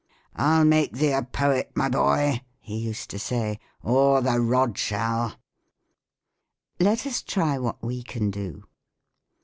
[0.35, 5.35] "I'll make thee a poet, my boy," he used to say," or the rod shall."
[6.79, 8.63] Let us try what we can do.